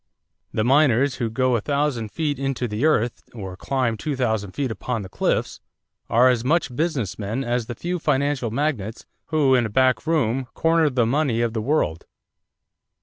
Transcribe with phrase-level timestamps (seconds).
[0.51, 4.71] The miners who go a thousand feet into the earth or climb two thousand feet
[4.71, 5.59] upon the cliffs...
[6.09, 10.45] are as much business men as the few financial magnates who in a back room
[10.55, 12.05] corner the money of the world....